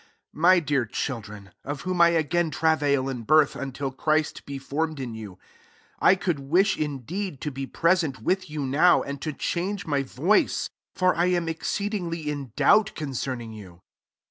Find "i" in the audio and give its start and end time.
2.01-2.07, 6.11-6.15, 11.15-11.27